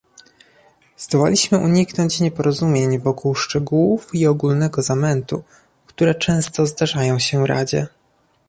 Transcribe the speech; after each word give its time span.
Zdołaliśmy 0.97 1.57
uniknąć 1.57 2.19
nieporozumień 2.19 2.99
wokół 2.99 3.35
szczegółów 3.35 4.09
i 4.15 4.27
ogólnego 4.27 4.81
zamętu, 4.81 5.43
które 5.87 6.15
często 6.15 6.65
zdarzają 6.65 7.19
się 7.19 7.47
Radzie 7.47 7.87